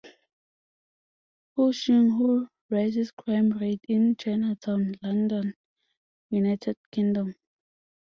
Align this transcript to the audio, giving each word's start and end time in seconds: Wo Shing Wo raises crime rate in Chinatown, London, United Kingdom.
Wo 1.53 1.65
Shing 1.79 2.07
Wo 2.17 2.31
raises 2.71 3.09
crime 3.19 3.51
rate 3.61 3.85
in 3.93 4.15
Chinatown, 4.19 4.95
London, 5.03 5.53
United 6.31 6.77
Kingdom. 6.91 7.35